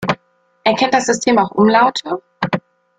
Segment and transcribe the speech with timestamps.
[0.63, 2.23] Erkennt das System auch Umlaute?